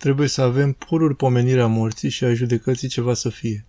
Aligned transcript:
trebuie 0.00 0.28
să 0.28 0.42
avem 0.42 0.72
pururi 0.72 1.16
pomenirea 1.16 1.66
morții 1.66 2.08
și 2.08 2.24
a 2.24 2.34
judecății 2.34 2.88
ceva 2.88 3.14
să 3.14 3.28
fie. 3.28 3.66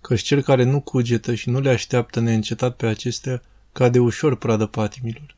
Căci 0.00 0.20
cel 0.20 0.42
care 0.42 0.64
nu 0.64 0.80
cugetă 0.80 1.34
și 1.34 1.50
nu 1.50 1.60
le 1.60 1.70
așteaptă 1.70 2.20
neîncetat 2.20 2.76
pe 2.76 2.86
acestea, 2.86 3.42
cade 3.72 3.98
ușor 3.98 4.36
pradă 4.36 4.66
patimilor. 4.66 5.36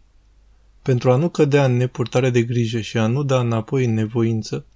Pentru 0.83 1.11
a 1.13 1.17
nu 1.17 1.29
cădea 1.29 1.65
în 1.65 1.77
nepurtare 1.77 2.31
de 2.31 2.43
grijă 2.43 2.81
și 2.81 2.99
a 2.99 3.07
nu 3.07 3.23
da 3.23 3.41
înapoi 3.41 3.85
în 3.85 3.95
nevoință, 3.95 4.67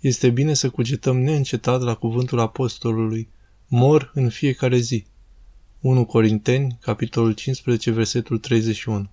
este 0.00 0.30
bine 0.30 0.54
să 0.54 0.70
cugetăm 0.70 1.20
neîncetat 1.20 1.80
la 1.80 1.94
cuvântul 1.94 2.38
apostolului, 2.40 3.28
mor 3.68 4.10
în 4.14 4.28
fiecare 4.28 4.78
zi. 4.78 5.06
1 5.80 6.04
Corinteni, 6.04 6.78
capitolul 6.80 7.32
15, 7.32 7.90
versetul 7.90 8.38
31. 8.38 9.10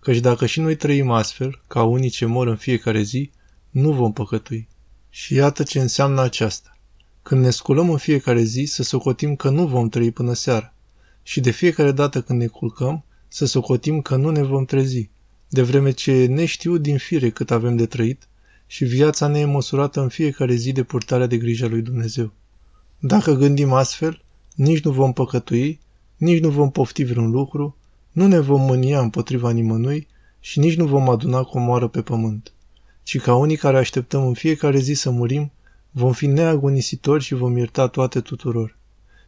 Căci 0.00 0.18
dacă 0.18 0.46
și 0.46 0.60
noi 0.60 0.76
trăim 0.76 1.10
astfel, 1.10 1.62
ca 1.66 1.82
unii 1.82 2.10
ce 2.10 2.24
mor 2.26 2.46
în 2.46 2.56
fiecare 2.56 3.02
zi, 3.02 3.30
nu 3.70 3.92
vom 3.92 4.12
păcătui. 4.12 4.68
Și 5.10 5.34
iată 5.34 5.62
ce 5.62 5.80
înseamnă 5.80 6.20
aceasta. 6.20 6.78
Când 7.22 7.44
ne 7.44 7.50
sculăm 7.50 7.90
în 7.90 7.96
fiecare 7.96 8.42
zi, 8.42 8.64
să 8.64 8.82
socotim 8.82 9.36
că 9.36 9.50
nu 9.50 9.66
vom 9.66 9.88
trăi 9.88 10.10
până 10.10 10.32
seara. 10.32 10.74
Și 11.22 11.40
de 11.40 11.50
fiecare 11.50 11.92
dată 11.92 12.22
când 12.22 12.40
ne 12.40 12.46
culcăm, 12.46 13.04
să 13.28 13.46
socotim 13.46 14.00
că 14.00 14.16
nu 14.16 14.30
ne 14.30 14.42
vom 14.42 14.64
trezi, 14.64 15.10
de 15.48 15.62
vreme 15.62 15.90
ce 15.90 16.26
neștiu 16.26 16.76
din 16.76 16.98
fire 16.98 17.30
cât 17.30 17.50
avem 17.50 17.76
de 17.76 17.86
trăit 17.86 18.28
și 18.66 18.84
viața 18.84 19.26
ne 19.26 19.38
e 19.38 19.44
măsurată 19.44 20.00
în 20.00 20.08
fiecare 20.08 20.54
zi 20.54 20.72
de 20.72 20.82
purtarea 20.82 21.26
de 21.26 21.36
grijă 21.36 21.66
lui 21.66 21.82
Dumnezeu. 21.82 22.32
Dacă 22.98 23.32
gândim 23.32 23.72
astfel, 23.72 24.22
nici 24.54 24.82
nu 24.82 24.90
vom 24.90 25.12
păcătui, 25.12 25.80
nici 26.16 26.40
nu 26.40 26.50
vom 26.50 26.70
pofti 26.70 27.04
vreun 27.04 27.30
lucru, 27.30 27.76
nu 28.12 28.26
ne 28.26 28.38
vom 28.38 28.60
mânia 28.60 29.00
împotriva 29.00 29.50
nimănui 29.50 30.06
și 30.40 30.58
nici 30.58 30.76
nu 30.76 30.86
vom 30.86 31.08
aduna 31.08 31.42
comoară 31.42 31.88
pe 31.88 32.02
pământ, 32.02 32.52
ci 33.08 33.20
ca 33.20 33.34
unii 33.34 33.56
care 33.56 33.78
așteptăm 33.78 34.26
în 34.26 34.34
fiecare 34.34 34.78
zi 34.78 34.92
să 34.92 35.10
murim, 35.10 35.52
vom 35.90 36.12
fi 36.12 36.26
neagonisitori 36.26 37.24
și 37.24 37.34
vom 37.34 37.56
ierta 37.56 37.86
toate 37.86 38.20
tuturor. 38.20 38.76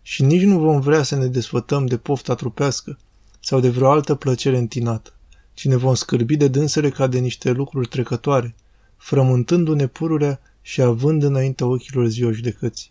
Și 0.02 0.22
nici 0.22 0.42
nu 0.42 0.58
vom 0.58 0.80
vrea 0.80 1.02
să 1.02 1.16
ne 1.16 1.26
desfătăm 1.26 1.86
de 1.86 1.96
pofta 1.96 2.34
trupească 2.34 2.98
sau 3.40 3.60
de 3.60 3.68
vreo 3.68 3.90
altă 3.90 4.14
plăcere 4.14 4.58
întinată, 4.58 5.12
ci 5.54 5.64
ne 5.64 5.76
vom 5.76 5.94
scârbi 5.94 6.36
de 6.36 6.48
dânsele 6.48 6.90
ca 6.90 7.06
de 7.06 7.18
niște 7.18 7.50
lucruri 7.50 7.88
trecătoare, 7.88 8.54
frământându-ne 8.96 9.86
pururea 9.86 10.40
și 10.62 10.82
având 10.82 11.22
înainte 11.22 11.64
ochilor 11.64 12.06
ziua 12.06 12.32
judecății. 12.32 12.90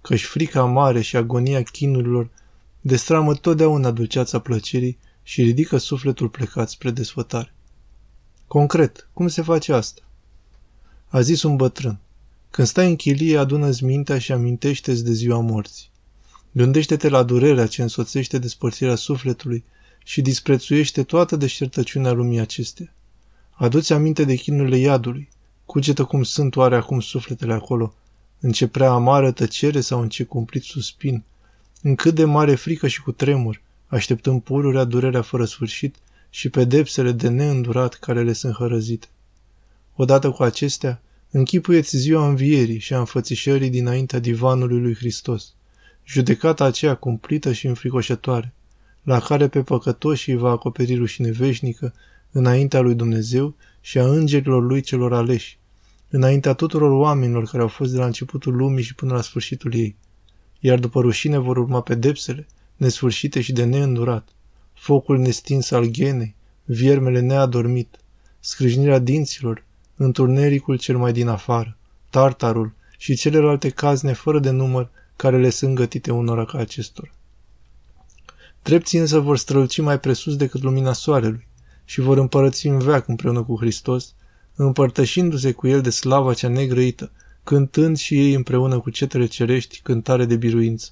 Căci 0.00 0.24
frica 0.24 0.64
mare 0.64 1.00
și 1.00 1.16
agonia 1.16 1.62
chinurilor 1.62 2.30
destramă 2.80 3.34
totdeauna 3.34 3.90
dulceața 3.90 4.38
plăcerii 4.38 4.98
și 5.22 5.42
ridică 5.42 5.76
sufletul 5.76 6.28
plecat 6.28 6.68
spre 6.68 6.90
desfătare. 6.90 7.54
Concret, 8.46 9.08
cum 9.12 9.28
se 9.28 9.42
face 9.42 9.72
asta? 9.72 10.00
A 11.16 11.20
zis 11.20 11.42
un 11.42 11.56
bătrân. 11.56 11.98
Când 12.50 12.68
stai 12.68 12.88
în 12.88 12.96
chilie, 12.96 13.38
adună-ți 13.38 13.84
mintea 13.84 14.18
și 14.18 14.32
amintește-ți 14.32 15.04
de 15.04 15.12
ziua 15.12 15.40
morții. 15.40 15.90
Gândește-te 16.52 17.08
la 17.08 17.22
durerea 17.22 17.66
ce 17.66 17.82
însoțește 17.82 18.38
despărțirea 18.38 18.94
sufletului 18.94 19.64
și 20.04 20.22
disprețuiește 20.22 21.02
toată 21.02 21.36
deșertăciunea 21.36 22.12
lumii 22.12 22.40
acestea. 22.40 22.92
Adu-ți 23.50 23.92
aminte 23.92 24.24
de 24.24 24.34
chinurile 24.34 24.76
iadului. 24.76 25.28
Cugetă 25.64 26.04
cum 26.04 26.22
sunt 26.22 26.56
oare 26.56 26.76
acum 26.76 27.00
sufletele 27.00 27.52
acolo, 27.52 27.94
în 28.40 28.52
ce 28.52 28.66
prea 28.66 28.90
amară 28.90 29.30
tăcere 29.32 29.80
sau 29.80 30.00
în 30.00 30.08
ce 30.08 30.24
cumplit 30.24 30.62
suspin, 30.62 31.24
în 31.82 31.94
cât 31.94 32.14
de 32.14 32.24
mare 32.24 32.54
frică 32.54 32.88
și 32.88 33.02
cu 33.02 33.12
tremur, 33.12 33.62
așteptând 33.86 34.42
pururea 34.42 34.84
durerea 34.84 35.22
fără 35.22 35.44
sfârșit 35.44 35.94
și 36.30 36.48
pedepsele 36.48 37.12
de 37.12 37.28
neîndurat 37.28 37.94
care 37.94 38.22
le 38.22 38.32
sunt 38.32 38.54
hărăzite. 38.54 39.06
Odată 39.94 40.30
cu 40.30 40.42
acestea, 40.42 41.00
închipuieți 41.36 41.96
ziua 41.96 42.28
învierii 42.28 42.78
și 42.78 42.94
a 42.94 42.98
înfățișării 42.98 43.70
dinaintea 43.70 44.18
divanului 44.18 44.80
lui 44.80 44.94
Hristos, 44.94 45.54
judecata 46.04 46.64
aceea 46.64 46.94
cumplită 46.94 47.52
și 47.52 47.66
înfricoșătoare, 47.66 48.54
la 49.02 49.20
care 49.20 49.48
pe 49.48 49.62
păcătoși 49.62 50.30
îi 50.30 50.36
va 50.36 50.50
acoperi 50.50 50.94
rușine 50.94 51.30
veșnică 51.30 51.94
înaintea 52.30 52.80
lui 52.80 52.94
Dumnezeu 52.94 53.54
și 53.80 53.98
a 53.98 54.06
îngerilor 54.06 54.62
lui 54.62 54.80
celor 54.80 55.14
aleși, 55.14 55.58
înaintea 56.08 56.52
tuturor 56.52 56.90
oamenilor 56.90 57.44
care 57.44 57.62
au 57.62 57.68
fost 57.68 57.92
de 57.92 57.98
la 57.98 58.06
începutul 58.06 58.56
lumii 58.56 58.84
și 58.84 58.94
până 58.94 59.14
la 59.14 59.20
sfârșitul 59.20 59.74
ei. 59.74 59.96
Iar 60.60 60.78
după 60.78 61.00
rușine 61.00 61.38
vor 61.38 61.56
urma 61.56 61.80
pedepsele, 61.80 62.46
nesfârșite 62.76 63.40
și 63.40 63.52
de 63.52 63.64
neîndurat, 63.64 64.28
focul 64.72 65.18
nestins 65.18 65.70
al 65.70 65.84
ghenei, 65.84 66.34
viermele 66.64 67.20
neadormit, 67.20 67.96
scrâșnirea 68.40 68.98
dinților, 68.98 69.65
întunericul 69.96 70.78
cel 70.78 70.96
mai 70.96 71.12
din 71.12 71.28
afară, 71.28 71.76
tartarul 72.10 72.72
și 72.98 73.16
celelalte 73.16 73.68
cazne 73.68 74.12
fără 74.12 74.38
de 74.38 74.50
număr 74.50 74.88
care 75.16 75.38
le 75.38 75.50
sunt 75.50 75.74
gătite 75.74 76.12
unora 76.12 76.44
ca 76.44 76.58
acestora. 76.58 77.10
Drepții 78.62 78.98
însă 78.98 79.18
vor 79.18 79.38
străluci 79.38 79.80
mai 79.80 80.00
presus 80.00 80.36
decât 80.36 80.62
lumina 80.62 80.92
soarelui 80.92 81.46
și 81.84 82.00
vor 82.00 82.18
împărăți 82.18 82.66
în 82.66 82.78
veac 82.78 83.08
împreună 83.08 83.42
cu 83.42 83.56
Hristos, 83.58 84.14
împărtășindu-se 84.54 85.52
cu 85.52 85.66
el 85.66 85.80
de 85.80 85.90
slava 85.90 86.34
cea 86.34 86.48
negrăită, 86.48 87.10
cântând 87.44 87.96
și 87.96 88.18
ei 88.18 88.32
împreună 88.32 88.80
cu 88.80 88.90
cetele 88.90 89.26
cerești 89.26 89.80
cântare 89.82 90.24
de 90.24 90.36
biruință. 90.36 90.90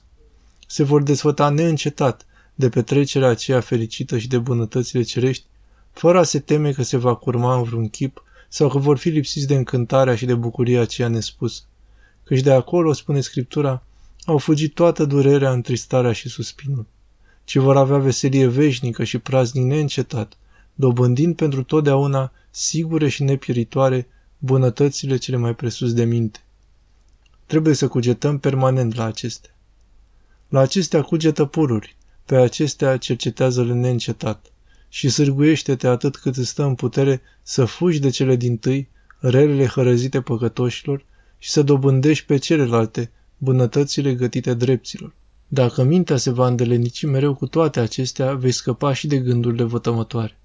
Se 0.66 0.82
vor 0.82 1.02
desfăta 1.02 1.48
neîncetat 1.48 2.26
de 2.54 2.68
petrecerea 2.68 3.28
aceea 3.28 3.60
fericită 3.60 4.18
și 4.18 4.28
de 4.28 4.38
bunătățile 4.38 5.02
cerești, 5.02 5.44
fără 5.92 6.18
a 6.18 6.22
se 6.22 6.38
teme 6.38 6.72
că 6.72 6.82
se 6.82 6.96
va 6.96 7.14
curma 7.14 7.56
în 7.56 7.62
vreun 7.62 7.88
chip 7.88 8.22
sau 8.54 8.68
că 8.68 8.78
vor 8.78 8.98
fi 8.98 9.08
lipsiți 9.08 9.46
de 9.46 9.54
încântarea 9.54 10.16
și 10.16 10.26
de 10.26 10.34
bucuria 10.34 10.80
aceea 10.80 11.08
nespusă. 11.08 11.62
Căci 12.24 12.40
de 12.40 12.52
acolo, 12.52 12.92
spune 12.92 13.20
Scriptura, 13.20 13.82
au 14.24 14.38
fugit 14.38 14.74
toată 14.74 15.04
durerea, 15.04 15.52
întristarea 15.52 16.12
și 16.12 16.28
suspinul, 16.28 16.86
ci 17.44 17.56
vor 17.56 17.76
avea 17.76 17.98
veselie 17.98 18.46
veșnică 18.46 19.04
și 19.04 19.18
praznic 19.18 19.64
neîncetat, 19.64 20.36
dobândind 20.74 21.36
pentru 21.36 21.62
totdeauna 21.62 22.32
sigure 22.50 23.08
și 23.08 23.22
nepieritoare 23.22 24.08
bunătățile 24.38 25.16
cele 25.16 25.36
mai 25.36 25.54
presus 25.54 25.92
de 25.92 26.04
minte. 26.04 26.44
Trebuie 27.46 27.74
să 27.74 27.88
cugetăm 27.88 28.38
permanent 28.38 28.94
la 28.94 29.04
acestea. 29.04 29.54
La 30.48 30.60
acestea 30.60 31.02
cugetă 31.02 31.44
pururi, 31.44 31.96
pe 32.24 32.36
acestea 32.36 32.96
cercetează-le 32.96 33.72
neîncetat 33.72 34.52
și 34.94 35.08
sârguiește-te 35.08 35.86
atât 35.86 36.16
cât 36.16 36.36
îți 36.36 36.48
stă 36.48 36.62
în 36.62 36.74
putere 36.74 37.22
să 37.42 37.64
fugi 37.64 37.98
de 37.98 38.10
cele 38.10 38.36
din 38.36 38.56
tâi, 38.56 38.88
relele 39.18 39.66
hărăzite 39.66 40.20
păcătoșilor 40.20 41.04
și 41.38 41.50
să 41.50 41.62
dobândești 41.62 42.26
pe 42.26 42.36
celelalte 42.36 43.10
bunătățile 43.38 44.14
gătite 44.14 44.54
drepților. 44.54 45.14
Dacă 45.48 45.82
mintea 45.82 46.16
se 46.16 46.30
va 46.30 46.46
îndelenici 46.46 47.04
mereu 47.04 47.34
cu 47.34 47.46
toate 47.46 47.80
acestea, 47.80 48.34
vei 48.34 48.52
scăpa 48.52 48.92
și 48.92 49.06
de 49.06 49.18
gândurile 49.18 49.62
vătămătoare. 49.62 50.38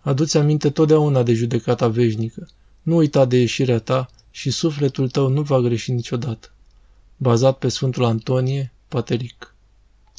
Adu-ți 0.00 0.36
aminte 0.36 0.70
totdeauna 0.70 1.22
de 1.22 1.32
judecata 1.32 1.88
veșnică, 1.88 2.48
nu 2.82 2.96
uita 2.96 3.24
de 3.24 3.36
ieșirea 3.36 3.78
ta 3.78 4.10
și 4.30 4.50
sufletul 4.50 5.08
tău 5.08 5.28
nu 5.28 5.42
va 5.42 5.60
greși 5.60 5.92
niciodată. 5.92 6.50
Bazat 7.16 7.58
pe 7.58 7.68
Sfântul 7.68 8.04
Antonie, 8.04 8.72
Pateric 8.88 9.55